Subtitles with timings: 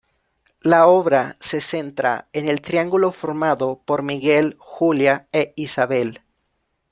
[0.61, 6.23] La obra se centra en el triángulo formado por Miguel, Julia e Isabel.